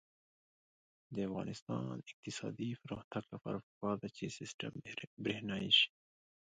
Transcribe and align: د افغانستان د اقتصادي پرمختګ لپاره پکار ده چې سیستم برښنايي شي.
د 1.13 1.15
افغانستان 1.29 1.81
د 1.99 2.05
اقتصادي 2.13 2.69
پرمختګ 2.83 3.23
لپاره 3.33 3.57
پکار 3.67 3.95
ده 4.01 4.09
چې 4.17 4.35
سیستم 4.37 4.71
برښنايي 5.23 5.71
شي. 5.77 5.87